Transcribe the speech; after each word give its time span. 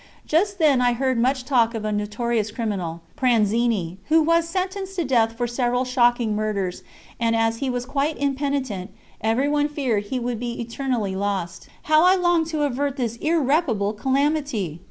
Just 0.25 0.57
then 0.57 0.81
I 0.81 0.93
heard 0.93 1.19
much 1.19 1.45
talk 1.45 1.75
of 1.75 1.85
a 1.85 1.91
notorious 1.91 2.49
criminal, 2.49 3.01
Pranzini, 3.15 3.97
who 4.07 4.23
was 4.23 4.49
sentenced 4.49 4.95
to 4.95 5.03
death 5.05 5.37
for 5.37 5.45
several 5.45 5.85
shocking 5.85 6.35
murders, 6.35 6.81
and, 7.19 7.35
as 7.35 7.57
he 7.57 7.69
was 7.69 7.85
quite 7.85 8.17
impenitent, 8.17 8.89
everyone 9.23 9.67
feared 9.69 10.05
he 10.05 10.17
would 10.19 10.39
be 10.39 10.59
eternally 10.59 11.15
lost. 11.15 11.67
How 11.83 12.03
I 12.03 12.15
longed 12.15 12.47
to 12.47 12.63
avert 12.63 12.97
this 12.97 13.17
irreparable 13.17 13.93
calamity! 13.93 14.79